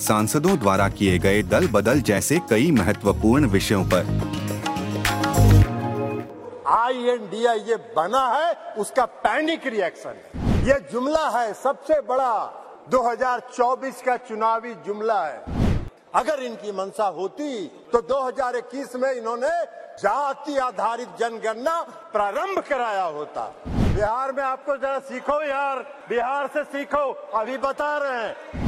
सांसदों 0.00 0.58
द्वारा 0.58 0.88
किए 0.88 1.18
गए 1.18 1.42
दल 1.44 1.66
बदल 1.68 2.00
जैसे 2.00 2.38
कई 2.50 2.70
महत्वपूर्ण 2.70 3.46
विषयों 3.48 3.84
पर। 3.84 4.02
आई 6.68 6.94
ये 7.60 7.76
बना 7.96 8.26
है, 8.28 8.52
उसका 8.74 9.04
पैनिक 9.18 9.66
रिएक्शन 9.66 10.14
ये 10.66 10.78
जुमला 10.92 11.28
है, 11.30 11.52
सबसे 11.54 12.00
बड़ा 12.00 12.34
2024 12.90 14.02
का 14.02 14.16
चुनावी 14.18 14.74
जुमला 14.86 15.22
है। 15.24 15.56
अगर 16.14 16.42
इनकी 16.42 16.72
मंशा 16.72 17.06
होती 17.08 17.66
तो 17.92 18.00
2021 18.02 18.94
में 18.96 19.12
इन्होंने 19.12 19.50
जाति 19.98 20.56
आधारित 20.58 21.08
जनगणना 21.20 21.80
प्रारंभ 22.12 22.62
कराया 22.68 23.04
होता। 23.04 23.42
बिहार 23.66 24.32
में 24.32 24.42
आपको 24.44 24.76
जरा 24.76 24.98
सीखो 25.00 25.42
यार, 25.42 25.78
बिहार 26.08 26.46
से 26.46 26.64
सीखो, 26.66 27.10
अभी 27.34 27.56
बता 27.58 27.96
रहे 27.98 28.24
हैं। 28.24 28.67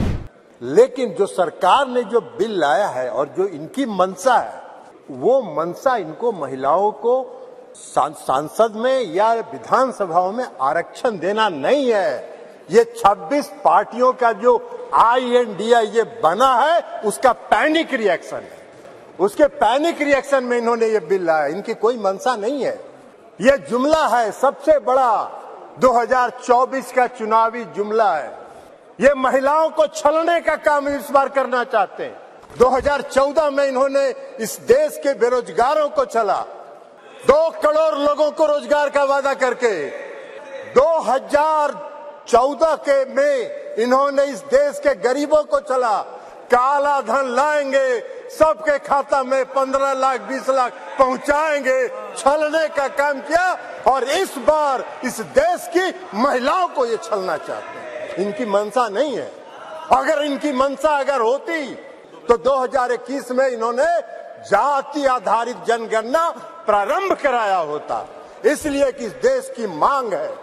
लेकिन 0.62 1.14
जो 1.14 1.26
सरकार 1.26 1.88
ने 1.88 2.02
जो 2.04 2.20
बिल 2.20 2.60
लाया 2.60 2.86
है 2.86 3.10
और 3.10 3.28
जो 3.28 3.46
इनकी 3.46 3.86
मंशा 3.86 4.36
है, 4.36 4.62
वो 5.10 5.42
मंशा 5.42 5.96
इनको 5.96 6.32
महिलाओं 6.32 6.92
को 6.92 7.36
सांसद 7.74 8.72
में 8.76 9.12
या 9.12 9.34
विधानसभाओं 9.34 10.32
में 10.32 10.46
आरक्षण 10.60 11.18
देना 11.18 11.48
नहीं 11.48 11.92
है। 11.92 12.40
ये 12.70 12.94
26 12.98 13.46
पार्टियों 13.64 14.12
का 14.12 14.32
जो 14.32 14.80
आई 14.94 15.30
एन 15.30 15.56
डी 15.56 15.72
आई 15.72 15.86
ये 15.86 16.02
बना 16.02 16.54
है, 16.54 17.00
उसका 17.00 17.32
पैनिक 17.32 17.94
रिएक्शन 17.94 18.36
है। 18.36 18.60
उसके 19.20 19.46
पैनिक 19.46 20.02
रिएक्शन 20.02 20.44
में 20.44 20.58
इन्होंने 20.58 20.86
ये 20.86 21.00
बिल 21.00 21.26
लाया, 21.26 21.46
इनकी 21.46 21.74
कोई 21.74 21.98
मंशा 21.98 22.36
नहीं 22.36 22.64
है। 22.64 22.80
ये 23.40 23.58
जुमला 23.58 24.06
है, 24.06 24.32
सबसे 24.32 24.78
बड़ा। 24.78 25.30
2024 25.78 26.92
का 26.92 27.06
चुनावी 27.06 27.64
जुमला 27.64 28.14
है। 28.14 28.49
ये 29.00 29.14
महिलाओं 29.14 29.70
को 29.70 29.86
छलने 29.86 30.40
का 30.40 30.56
काम 30.56 30.88
इस 30.88 31.10
बार 31.10 31.28
करना 31.28 31.64
चाहते 31.64 32.04
हैं। 32.04 32.20
2014 32.58 33.50
में 33.50 33.64
इन्होंने 33.64 34.14
इस 34.40 34.60
देश 34.60 35.00
के 35.02 35.14
बेरोजगारों 35.14 35.88
को 35.88 36.04
चला 36.04 36.44
दो 37.26 37.50
करोड़ 37.62 37.98
लोगों 37.98 38.30
को 38.30 38.46
रोज़गार 38.46 38.90
का 38.90 39.04
वादा 39.04 39.34
करके। 39.34 39.90
2014 40.74 42.74
के 42.88 43.14
में 43.14 43.76
इन्होंने 43.76 44.24
इस 44.24 44.40
देश 44.50 44.78
के 44.78 45.00
गरीबों 45.00 45.44
को 45.44 45.60
चला 45.60 46.04
काला 46.52 47.00
धन 47.00 47.36
लाएँगे, 47.36 48.00
सबके 48.30 48.78
खाता 48.78 49.22
में 49.22 49.44
पंद्रह 49.44 49.92
लाख, 49.92 50.20
बीस 50.20 50.50
लाख 50.50 50.72
पहुंचाएँगे। 50.98 51.88
छलने 52.18 52.68
का 52.68 52.88
काम 52.96 53.20
किया 53.20 53.58
और 53.86 54.04
इस 54.04 54.38
बार 54.38 54.84
इस 55.04 55.20
देश 55.38 55.70
की 55.76 55.94
महिलाओं 56.14 56.68
को 56.68 56.86
ये 56.86 56.96
छलना 56.96 57.36
चाहते 57.36 57.78
हैं। 57.78 57.79
इनकी 58.20 58.46
मंशा 58.46 58.88
नहीं 58.88 59.16
है। 59.16 59.30
अगर 59.92 60.22
इनकी 60.22 60.52
मंशा 60.52 60.96
अगर 60.98 61.20
होती 61.20 61.74
तो 62.28 62.36
2021 62.36 63.30
में 63.30 63.48
इन्होंने 63.48 63.84
जाति 64.50 65.04
आधारित 65.06 65.56
जनगणना 65.56 66.28
प्रारंभ 66.66 67.12
कराया 67.12 67.56
होता। 67.56 68.06
इसलिए 68.46 68.92
कि 68.92 69.06
इस 69.06 69.12
देश 69.12 69.52
की 69.56 69.66
मांग 69.66 70.12
है, 70.14 70.34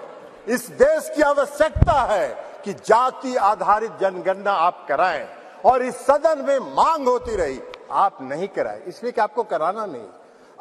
इस 0.48 0.68
देश 0.70 1.12
की 1.16 1.22
आवश्यकता 1.22 2.02
है 2.04 2.28
कि 2.66 2.74
जाति 2.74 3.36
आधारित 3.36 3.92
जनगणना 4.02 4.52
आप 4.52 4.86
कराएँ। 4.88 5.28
और 5.66 5.84
इस 5.84 5.96
सदन 5.96 6.44
में 6.48 6.60
मांग 6.60 7.08
होती 7.08 7.36
रही, 7.36 7.60
आप 7.92 8.18
नहीं 8.22 8.48
कराए। 8.48 8.82
इसलिए 8.88 9.12
कि 9.12 9.22
आपको 9.22 9.44
कराना 9.44 9.86
नहीं। 9.86 10.08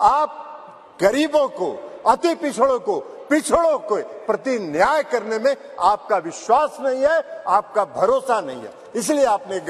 आप 0.01 0.43
गरीबों 1.01 1.49
को, 1.49 2.01
अति 2.09 2.35
पिछड़ों 2.35 2.79
को 2.81 2.97
पिछड़ों 3.31 3.79
को 3.79 3.97
प्रति 4.27 4.59
न्याय 4.59 5.03
करने 5.03 5.39
में 5.39 5.57
आपका 5.81 6.17
विश्वास 6.19 6.77
नहीं 6.81 7.03
है 7.03 7.43
आपका 7.49 7.85
भरोसा 7.85 8.41
नहीं 8.41 8.63
है। 8.63 8.73
इसलिए 8.95 9.25
आपने 9.25 9.61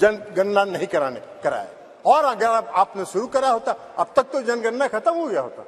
जनगणना 0.00 0.64
नहीं 0.64 0.86
कराने 0.86 1.20
कराया। 1.42 1.66
और 2.06 2.24
अगर 2.24 2.46
आप, 2.46 2.72
आपने 2.74 3.04
शुरू 3.04 3.26
करा 3.26 3.48
होता 3.48 3.72
अब 3.98 4.12
तक 4.16 4.22
तो 4.22 4.42
जनगणना 4.42 4.88
खत्म 4.88 5.12
हो 5.12 5.26
गया 5.26 5.40
होता। 5.40 5.64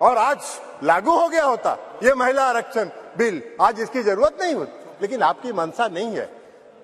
और 0.00 0.18
आज 0.18 0.38
लागू 0.82 1.16
हो 1.16 1.28
गया 1.28 1.44
होता 1.44 1.76
ये 2.02 2.14
महिला 2.14 2.44
आरक्षण 2.44 2.84
बिल 3.18 3.42
आज 3.60 3.80
इसकी 3.80 4.02
ज़रूरत 4.02 4.38
नहीं 4.40 4.54
होती। 4.54 4.78
लेकिन 5.02 5.22
आपकी 5.22 5.52
मनसा 5.52 5.88
नहीं 5.88 6.16
है। 6.16 6.39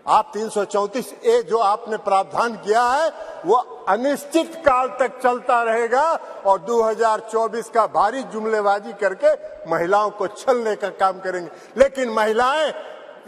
आप 0.08 0.30
तीन 0.34 0.48
सौ 0.48 0.64
चौंतीस 0.64 1.12
ए 1.24 1.42
जो 1.42 1.58
आपने 1.58 1.96
प्रावधान 1.96 2.52
किया 2.56 2.82
है, 2.82 3.08
वो 3.46 3.56
अनिश्चित 3.88 4.54
काल 4.56 4.88
तक 4.88 5.18
चलता 5.22 5.62
रहेगा 5.62 6.04
और 6.46 6.58
2024 6.60 7.68
का 7.68 7.86
भारी 7.86 8.22
जुमलेबाजी 8.22 8.92
करके 8.92 9.32
महिलाओं 9.70 10.10
को 10.10 10.26
छलने 10.26 10.74
का 10.76 10.88
काम 10.88 11.18
करेंगे। 11.18 11.50
लेकिन 11.76 12.10
महिलाएँ, 12.10 12.72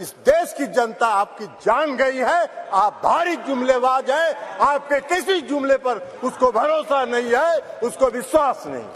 इस 0.00 0.14
देश 0.18 0.54
की 0.58 0.66
जनता 0.66 1.06
आपकी 1.06 1.46
जान 1.46 1.96
गई 1.96 2.16
है, 2.16 2.68
आप 2.72 3.00
भारी 3.04 3.36
जुमलेबाज 3.36 4.10
हैं, 4.10 4.58
आपके 4.58 5.00
किसी 5.00 5.40
जुमले 5.40 5.76
पर 5.76 6.20
उसको 6.24 6.52
भरोसा 6.52 7.04
नहीं 7.04 7.32
है, 7.34 7.58
उसको 7.82 8.06
विश्वास 8.06 8.64
नहीं 8.66 8.86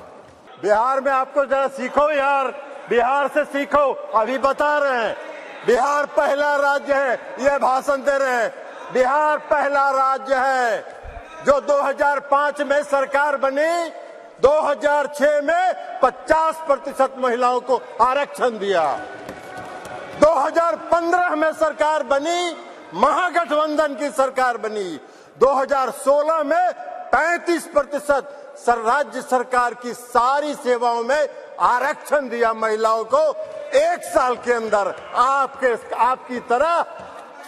बिहार 0.63 1.01
में 1.01 1.13
आपको 1.13 1.45
जरा 1.45 1.67
सीखो 1.69 2.11
यार, 2.11 2.49
बिहार 2.91 3.29
से 3.29 3.45
सीखो, 3.45 3.93
अभी 4.15 4.39
बता 4.39 4.79
रहे 4.79 5.05
हैं। 5.05 5.32
बिहार 5.67 6.07
पहला 6.07 6.55
राज्य 6.57 6.95
है 6.95 7.15
ये 7.41 7.59
भाषण 7.59 8.03
दे 8.03 8.19
रहे 8.19 8.37
हैं। 8.37 8.53
बिहार 8.93 9.39
पहला 9.51 9.91
राज्य 9.91 10.35
है, 10.35 10.81
जो 11.47 11.61
2005 11.61 12.61
में 12.61 12.83
सरकार 12.83 13.37
बनी 13.37 13.91
2006 14.43 15.41
में 15.43 15.75
50 16.03 16.63
प्रतिशत 16.67 17.15
महिलाओं 17.19 17.61
को 17.61 17.81
आरक्षण 18.01 18.59
दिया। 18.59 18.85
2015 20.21 21.35
में 21.37 21.53
सरकार 21.53 22.03
बनी, 22.03 22.57
महागठबंधन 22.95 23.95
की 23.95 24.11
सरकार 24.11 24.57
बनी। 24.57 25.01
2016 25.39 26.43
में 26.43 26.73
35 27.13 27.67
प्रतिशत 27.67 28.39
सर, 28.59 28.79
राज्य 28.79 29.23
सरकार 29.23 29.75
की 29.75 29.93
सारी 29.95 30.55
सेवाओं 30.55 31.03
में 31.03 31.29
आरक्षण 31.61 32.29
दिया 32.29 32.53
महिलाओं 32.53 33.05
को। 33.05 33.33
एक 33.75 34.05
साल 34.05 34.35
के 34.37 34.53
अंदर 34.53 34.95
आपके, 35.17 35.73
आपकी 35.97 36.39
तरह 36.49 36.83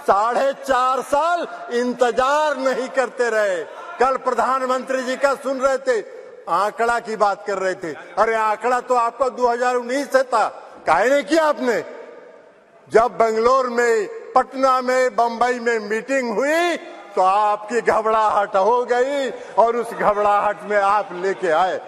साढ़े 0.02 0.52
चार 0.64 1.00
साल 1.02 1.46
इंतज़ार 1.74 2.56
नहीं 2.58 2.88
करते 2.88 3.28
रहे। 3.30 3.62
कल 3.98 4.16
प्रधानमंत्री 4.24 5.02
जी 5.02 5.16
का 5.16 5.34
सुन 5.36 5.60
रहे 5.60 5.78
थे, 5.78 6.00
आंकड़ा 6.50 6.98
की 7.00 7.16
बात 7.16 7.44
कर 7.46 7.58
रहे 7.58 7.74
थे। 7.74 7.92
अरे 8.18 8.34
आंकड़ा 8.34 8.80
तो 8.80 8.94
आपका 8.94 9.28
2019 9.30 10.10
से 10.12 10.22
था। 10.24 10.46
काहे 10.86 11.08
नहीं 11.10 11.24
किया 11.24 11.44
आपने? 11.44 11.82
जब 12.90 13.16
बेंगलोर 13.18 13.68
में, 13.68 14.06
पटना 14.34 14.80
में, 14.80 15.16
बंबई 15.16 15.58
में 15.60 15.78
मीटिंग 15.80 16.34
हुई 16.36 16.76
तो 17.14 17.22
आपकी 17.22 17.80
घबराहट 17.80 18.56
हो 18.56 18.84
गई 18.84 19.30
और 19.58 19.76
उस 19.76 19.92
घबराहट 19.92 20.62
में 20.62 20.76
आप 20.76 21.08
लेके 21.14 21.50
आए। 21.50 21.80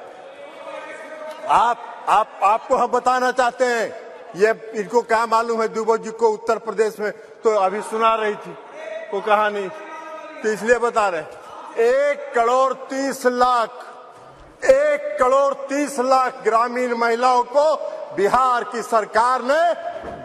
आप 1.50 1.78
आप, 2.08 2.28
आपको 2.42 2.76
हम 2.76 2.86
बताना 2.86 3.30
चाहते 3.32 3.64
हैं 3.64 4.05
ये 4.36 4.52
इनको 4.74 5.00
क्या 5.02 5.24
मालूम 5.26 5.60
है, 5.62 5.68
दुबो 5.68 5.96
जी 5.96 6.10
को 6.12 6.28
उत्तर 6.28 6.58
प्रदेश 6.60 6.98
में 7.00 7.10
तो 7.44 7.54
अभी 7.56 7.80
सुना 7.82 8.14
रही 8.14 8.34
थी, 8.34 8.50
वो 9.12 9.20
कहानी 9.20 9.68
तो 10.42 10.48
इसलिए 10.48 10.78
बता 10.78 11.08
रहे 11.08 11.22
एक 11.82 12.32
करोड़ 12.34 12.72
तीस 12.90 13.24
लाख, 13.26 13.70
एक 14.64 15.16
करोड़ 15.20 15.54
तीस 15.68 15.98
लाख 16.00 16.42
ग्रामीण 16.44 16.94
महिलाओं 16.96 17.42
को 17.46 17.74
बिहार 18.16 18.64
की 18.64 18.82
सरकार 18.82 19.42
ने 19.42 19.62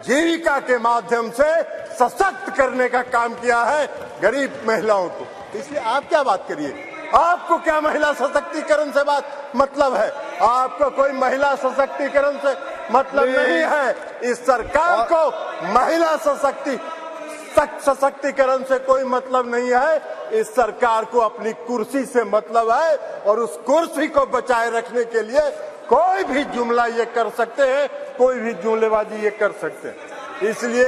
जीविका 0.04 0.60
के 0.60 0.78
माध्यम 0.80 1.30
से 1.32 1.50
सशक्त 1.96 2.50
करने 2.58 2.88
का 2.90 3.02
काम 3.10 3.34
किया 3.36 3.64
है 3.64 3.88
गरीब 4.22 4.62
महिलाओं 4.68 5.08
को। 5.10 5.26
इसलिए 5.60 5.82
आप 5.82 6.08
क्या 6.10 6.24
बात 6.24 6.46
करिए? 6.50 6.88
आपको 7.16 7.58
क्या 7.60 7.80
महिला 7.82 8.12
सशक्तिकरण 8.14 8.92
से 8.92 9.04
बात 9.04 9.52
मतलब 9.56 9.96
है? 9.96 10.10
आपको 10.42 10.90
कोई 10.92 11.12
महिला 11.14 11.56
सशक्तिकरण 11.56 12.38
से 12.38 12.54
मतलब 12.92 13.28
नहीं 13.28 13.64
है। 13.66 13.96
इस 14.24 14.46
सरकार 14.46 15.08
को 15.12 15.28
महिला 15.74 16.16
सशक्ति 16.18 16.80
सशक्तिकरण 17.58 18.64
से 18.64 18.78
कोई 18.80 19.04
मतलब 19.04 19.54
नहीं 19.56 19.72
है। 19.72 20.40
इस 20.40 20.54
सरकार 20.56 21.06
को 21.06 21.20
अपनी 21.20 21.52
कुर्सी 21.68 22.04
से 22.06 22.24
मतलब 22.26 22.72
है 22.72 22.96
और 23.22 23.40
उस 23.40 23.58
कुर्सी 23.66 24.08
को 24.08 24.26
बचाए 24.28 24.70
रखने 24.72 25.04
के 25.06 25.22
लिए 25.22 25.50
कोई 25.90 26.24
भी 26.24 26.44
जुमला 26.56 26.86
ये 26.88 27.06
कर 27.16 27.30
सकते 27.30 27.64
हैं 27.64 27.88
कोई 28.18 28.40
भी 28.40 28.54
जुमलेबाजी 28.54 29.24
ये 29.24 29.30
कर 29.32 29.52
सकते 29.62 29.88
हैं। 29.88 30.50
इसलिए 30.50 30.88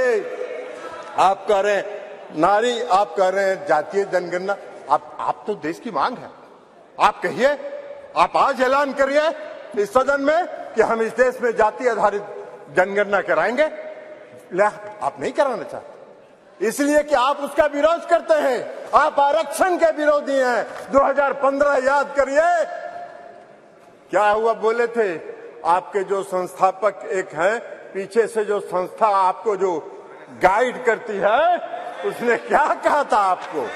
आप 1.18 1.44
कह 1.48 1.60
रहे 1.60 1.74
हैं 1.74 2.40
नारी 2.40 2.80
आप 2.82 3.14
कह 3.16 3.28
रहे 3.28 3.44
हैं 3.44 3.66
जातीय 3.66 4.04
जनगणना। 4.04 4.56
आप 4.90 5.16
आप 5.20 5.44
तो 5.46 5.54
देश 5.56 5.80
की 5.84 5.90
मांग 5.90 6.16
है। 6.18 6.30
आप 6.98 7.20
कहिए 7.22 7.48
आप 8.16 8.36
आज 8.36 8.60
ऐलान 8.62 8.92
करिए 8.92 9.28
इस 9.82 9.92
सदन 9.92 10.20
में 10.20 10.63
कि 10.74 10.82
हम 10.82 11.02
इस 11.02 11.12
देश 11.12 11.40
में 11.40 11.56
जाति 11.56 11.88
आधारित 11.88 12.22
जनगणना 12.76 13.20
कराएँगे। 13.20 13.64
आप 15.02 15.16
नहीं 15.20 15.32
कराना 15.32 15.62
चाहते। 15.62 15.94
इसलिए 16.66 17.02
कि 17.02 17.14
आप 17.14 17.36
उसका 17.36 17.66
विरोध 17.66 18.08
करते 18.08 18.34
हैं। 18.34 18.88
आप 18.94 19.20
आरक्षण 19.20 19.76
के 19.76 19.92
विरोधी 19.92 20.36
हैं। 20.36 20.92
2015 20.92 21.76
याद 21.76 22.14
करिए। 22.16 22.64
क्या 24.10 24.30
हुआ, 24.30 24.52
बोले 24.52 24.86
थे, 24.86 25.20
आपके 25.66 26.04
जो 26.04 26.22
संस्थापक 26.22 27.06
एक 27.06 27.28
हैं, 27.34 27.60
पीछे 27.92 28.26
से 28.26 28.44
जो 28.44 28.60
संस्था 28.60 29.06
आपको 29.06 29.56
जो 29.56 30.04
गाइड 30.42 30.84
करती 30.84 31.16
है, 31.16 31.56
उसने 32.08 32.36
क्या 32.36 32.74
कहा 32.74 33.04
था 33.04 33.16
आपको? 33.16 33.68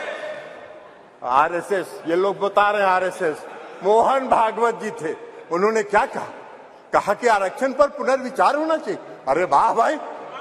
आरएसएस, 1.23 2.03
ये 2.06 2.17
लोग 2.17 2.39
बता 2.39 2.71
रहे 2.71 2.83
हैं 2.83 2.89
आरएसएस। 2.89 3.47
मोहन 3.85 4.29
भागवत 4.29 4.75
जी 4.75 4.91
थे। 4.91 5.17
उन्होंने 5.53 5.83
क्या 5.83 6.06
कहा? 6.06 6.27
कहा 6.93 7.14
कि 7.14 7.26
आरक्षण 7.26 7.73
पर 7.73 7.88
पुनर्विचार 7.88 8.56
होना 8.56 8.76
चाहिए। 8.76 8.99
अरे 9.29 9.44
वाह 9.44 9.73
भाई, 9.75 9.96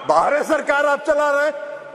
बाहर 0.08 0.44
सरकार, 0.44 0.86
आप 0.86 1.00
चला 1.00 1.30
रहे 1.32 1.52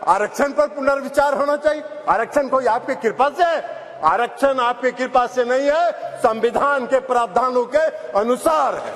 आरक्षण 0.08 0.52
पर 0.52 0.66
पुनर्विचार 0.66 1.34
होना 1.34 1.56
चाहिए। 1.56 1.82
आरक्षण 2.08 2.48
कोई 2.48 2.66
आपकी 2.66 2.94
कृपा 2.94 3.28
से 3.28 3.44
है? 3.44 3.60
आरक्षण 4.04 4.60
आपकी 4.60 4.90
कृपा 4.90 5.26
से 5.26 5.44
नहीं 5.44 5.70
है, 5.70 6.18
संविधान 6.18 6.86
के 6.86 7.00
प्रावधानों 7.00 7.64
के 7.66 7.86
अनुसार 8.18 8.74
है। 8.74 8.94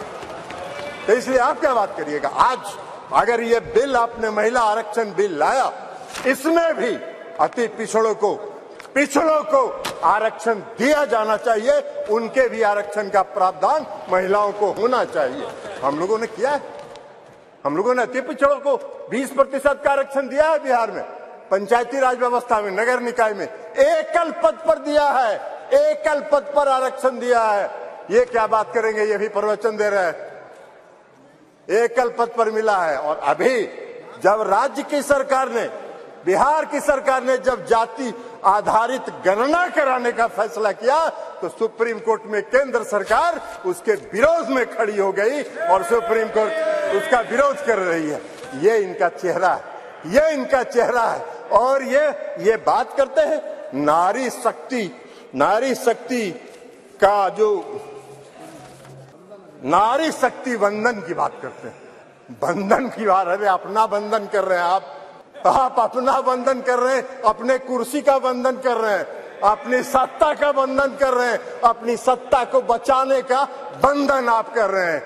तो 1.07 1.13
इसलिए 1.13 1.39
आप 1.39 1.61
क्या 1.61 1.75
बात 1.75 1.97
करिएगा? 1.97 2.29
आज 2.29 2.59
अगर 3.15 3.41
ये 3.41 3.61
बिल 3.61 3.97
आपने 3.97 4.31
महिला 4.31 4.61
आरक्षण 4.61 5.15
बिल 5.15 5.39
लाया, 5.39 5.73
इसमें 6.27 6.75
भी 6.75 6.95
अति 7.41 7.67
पिछड़ों 7.69 8.15
को 8.15 8.35
पिछड़ों 8.95 9.43
को 9.45 9.67
आरक्षण 10.05 10.55
दिया 10.55 11.05
जाना 11.05 11.37
चाहिए, 11.37 12.05
उनके 12.11 12.49
भी 12.49 12.63
आरक्षण 12.63 13.09
का 13.09 13.23
प्रावधान 13.23 13.87
महिलाओं 14.13 14.53
को 14.53 14.71
होना 14.73 15.05
चाहिए। 15.05 15.49
हम 15.83 15.99
लोगों 15.99 16.19
ने 16.19 16.27
किया 16.27 16.51
है। 16.51 16.63
हम 17.65 17.77
लोगों 17.77 17.95
ने 17.95 18.03
अति 18.03 18.21
पिछड़ों 18.21 18.57
को 18.57 18.77
20 19.11 19.31
प्रतिशत 19.31 19.81
का 19.85 19.91
आरक्षण 19.91 20.29
दिया 20.29 20.51
है 20.51 20.59
बिहार 20.59 20.91
में। 20.91 21.03
पंचायती 21.51 22.01
राज 22.01 22.19
व्यवस्था 22.19 22.61
में, 22.61 22.71
नगर 22.71 23.01
निकाय 23.01 23.35
में 23.35 23.47
एकल 23.47 24.31
पद 24.31 24.59
पर 24.69 24.79
दिया 24.79 25.09
है, 25.09 25.35
एकल 25.73 26.21
पद 26.33 26.53
पर 26.57 26.69
आरक्षण 26.69 27.19
दिया 27.19 27.43
है। 27.43 27.71
ये 28.11 28.25
क्या 28.25 28.47
बात 28.47 28.75
करेंगे, 28.75 29.05
ये 29.05 29.19
भी 29.19 29.29
प्रवचन 29.29 29.77
दे 29.77 29.89
रहे 29.89 30.05
हैं। 30.05 30.37
एकल 31.69 32.09
पद 32.09 32.29
पर 32.29 32.51
मिला 32.51 32.79
है 32.79 32.99
और 32.99 33.19
अभी 33.19 33.63
जब 34.25 34.45
राज्य 34.49 34.83
की 34.83 35.03
सरकार 35.03 35.49
ने 35.49 35.86
बिहार 36.27 36.65
की 36.65 36.81
सरकार 36.81 37.23
ने 37.23 37.37
जब 37.39 37.67
जाति 37.67 38.13
आधारित 38.45 39.11
गणना 39.25 39.67
कराने 39.69 40.13
का 40.13 40.27
फैसला 40.27 40.73
किया 40.73 41.09
तो 41.43 41.49
सुप्रीम 41.49 41.99
कोर्ट 41.99 42.23
में 42.27 42.43
केंद्र 42.43 42.83
सरकार 42.85 43.41
उसके 43.67 43.93
विरोध 44.13 44.49
में 44.49 44.65
खड़ी 44.77 44.99
हो 44.99 45.13
गई 45.13 45.43
और 45.43 45.83
सुप्रीम 45.83 46.29
कोर्ट 46.29 46.53
उसका 46.97 47.21
विरोध 47.21 47.65
कर 47.67 47.79
रही 47.79 48.11
है। 48.11 48.21
ये 48.61 48.79
इनका 48.79 49.09
चेहरा 49.09 49.53
है। 49.55 49.65
ये 50.07 50.33
इनका 50.33 50.63
चेहरा 50.63 51.03
है। 51.03 51.25
और 51.53 51.83
ये 51.83 52.07
ये 52.43 52.57
बात 52.57 52.97
करते 52.97 53.21
हैं, 53.21 53.41
नारी 53.75 54.31
शक्ति 54.31 55.03
नारी 55.35 55.75
शक्ति 55.75 56.31
का 57.01 57.29
जो, 57.29 57.49
नारी 59.65 60.11
शक्ति 60.13 60.57
बंधन 60.57 61.01
की 61.01 61.15
बात 61.15 61.33
करते 61.43 61.69
हैं। 61.69 62.37
बंधन 62.43 62.89
की 62.89 63.05
बात 63.07 63.27
अरे 63.29 63.47
अपना 63.47 63.87
बंधन 63.87 64.27
कर 64.27 64.45
रहे 64.45 64.59
हैं 64.59 64.65
आप। 64.65 64.96
आप 65.47 65.77
अपना 65.79 66.21
बंधन 66.21 66.61
कर 66.61 66.79
रहे 66.79 66.97
हैं, 66.97 67.21
अपने 67.23 67.59
कुर्सी 67.59 68.01
का 68.01 68.19
बंधन 68.19 68.57
कर 68.57 68.77
रहे 68.77 68.93
हैं, 68.93 69.07
अपनी 69.45 69.83
सत्ता 69.83 70.33
का 70.35 70.53
बंधन 70.53 70.97
कर 71.01 71.15
रहे 71.15 71.31
हैं, 71.31 71.39
अपनी 71.65 71.97
सत्ता 71.97 72.45
को 72.45 72.61
बचाने 72.63 73.21
का 73.23 73.43
बंधन 73.85 74.29
आप 74.29 74.55
कर 74.55 74.71
रहे 74.71 74.93
हैं। 74.93 75.03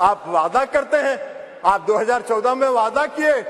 आप 0.00 0.24
वादा 0.26 0.64
करते 0.64 0.96
हैं, 0.96 1.18
आप 1.64 1.86
2014 1.86 2.54
में 2.54 2.68
वादा 2.68 3.06
किए 3.06 3.44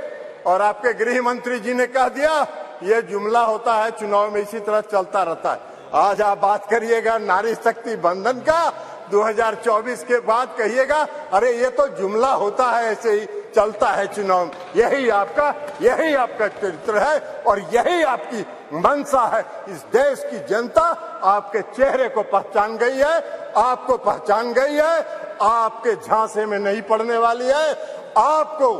और 0.46 0.62
आपके 0.62 0.92
गृह 0.94 1.22
मंत्री 1.22 1.60
जी 1.60 1.74
ने 1.74 1.86
कह 1.86 2.08
दिया, 2.08 2.40
ये 2.82 3.00
जुमला 3.02 3.40
होता 3.40 3.74
है, 3.74 3.90
चुनाव 3.90 4.34
में 4.34 4.40
इसी 4.42 4.60
तरह 4.60 4.80
चलता 4.82 5.22
रहता 5.22 5.52
है। 5.52 5.74
आज 5.94 6.20
आप 6.22 6.38
बात 6.38 6.66
करिएगा, 6.70 7.16
नारी 7.18 7.54
शक्ति 7.54 7.96
बंधन 7.96 8.40
का 8.40 8.72
2024 9.10 10.02
के 10.04 10.18
बाद 10.20 10.54
कहिएगा, 10.58 11.06
अरे 11.32 11.52
ये 11.52 11.68
तो 11.70 11.86
जुमला 11.88 12.30
होता 12.30 12.64
है 12.66 12.90
ऐसे 12.92 13.12
ही 13.12 13.26
चलता 13.56 13.88
है 13.88 14.06
चुनाव। 14.06 14.50
यही 14.76 15.08
आपका 15.08 15.48
यही 15.82 16.14
आपका 16.14 16.48
चरित्र 16.48 16.98
है 16.98 17.18
और 17.46 17.60
यही 17.72 18.02
आपकी 18.02 18.40
मनसा 18.74 19.24
है। 19.26 19.44
इस 19.68 19.84
देश 19.92 20.24
की 20.24 20.38
जनता 20.46 20.82
आपके 21.24 21.60
चेहरे 21.74 22.08
को 22.08 22.22
पहचान 22.22 22.76
गई 22.76 22.96
है, 22.96 23.14
आपको 23.56 23.96
पहचान 23.96 24.52
गई 24.52 24.74
है, 24.74 24.98
आपके 25.42 25.94
झांसे 25.96 26.46
में 26.46 26.58
नहीं 26.58 26.82
पड़ने 26.82 27.16
वाली 27.16 27.46
है। 27.46 27.72
आपको 28.18 28.72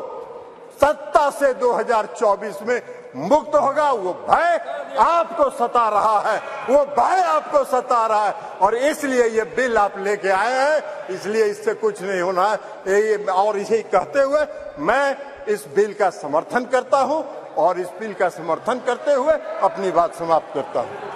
सत्ता 0.81 1.29
से 1.31 1.53
2024 1.55 2.59
में 2.63 2.81
मुक्त 3.19 3.55
होगा, 3.57 3.91
वो 3.93 4.13
भय 4.29 4.59
आपको 5.01 5.49
सता 5.51 5.89
रहा 5.89 6.19
है, 6.23 6.39
वो 6.69 6.85
भय 6.87 7.21
आपको 7.23 7.65
सता 7.67 8.07
रहा 8.07 8.27
है। 8.27 8.33
और 8.63 8.75
इसलिए 8.75 9.27
ये 9.29 9.45
बिल 9.57 9.77
आप 9.79 9.99
लेके 9.99 10.29
आए 10.31 10.53
हैं, 10.53 10.83
इसलिए 11.11 11.45
इससे 11.45 11.75
कुछ 11.75 12.03
नहीं 12.03 12.21
होना 12.21 12.49
है। 12.49 13.17
और 13.27 13.59
इसे 13.59 13.83
कहते 13.85 14.23
हुए 14.23 14.41
मैं 14.81 15.17
इस 15.49 15.67
बिल 15.77 15.93
का 15.93 16.11
समर्थन 16.13 16.65
करता 16.65 17.01
हूँ, 17.01 17.25
और 17.57 17.81
इस 17.81 17.89
बिल 18.01 18.13
का 18.15 18.29
समर्थन 18.29 18.81
करते 18.87 19.13
हुए 19.13 19.33
अपनी 19.63 19.91
बात 19.91 20.15
समाप्त 20.15 20.55
करता 20.55 20.81
हूँ। 20.81 21.15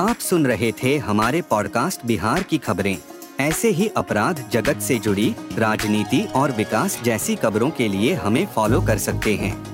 आप 0.00 0.16
सुन 0.20 0.46
रहे 0.46 0.72
थे 0.72 0.96
हमारे 0.98 1.42
पॉडकास्ट 1.42 2.06
बिहार 2.06 2.42
की 2.42 2.58
खबरें। 2.58 2.96
ऐसे 3.40 3.68
ही 3.68 3.90
अपराध 3.96 4.48
जगत 4.50 4.80
से 4.80 4.98
जुड़ी, 4.98 5.34
राजनीति 5.58 6.26
और 6.36 6.50
विकास 6.52 7.00
जैसी 7.02 7.36
खबरों 7.36 7.70
के 7.70 7.88
लिए 7.88 8.14
हमें 8.14 8.46
फॉलो 8.46 8.80
कर 8.80 8.98
सकते 8.98 9.34
हैं। 9.34 9.73